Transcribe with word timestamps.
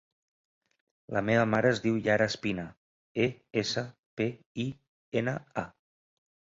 La 1.17 1.21
meva 1.27 1.43
mare 1.51 1.69
es 1.75 1.81
diu 1.85 1.99
Yara 2.07 2.29
Espina: 2.33 2.65
e, 3.27 3.31
essa, 3.65 3.85
pe, 4.19 4.31
i, 4.67 4.71
ena, 5.23 5.41
a. 5.67 5.71